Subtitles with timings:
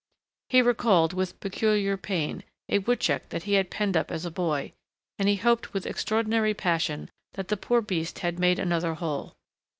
[0.49, 4.73] He recalled, with peculiar pain, a woodchuck that he had penned up as a boy,
[5.19, 9.35] and he hoped with extraordinary passion that the poor beast had made another hole.